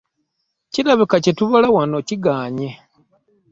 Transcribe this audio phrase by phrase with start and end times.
[0.71, 2.69] Kirabika kye tubala wano kigaanyi.